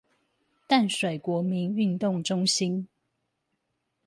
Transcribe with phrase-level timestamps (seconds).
[0.65, 2.87] 淡水國民運動中心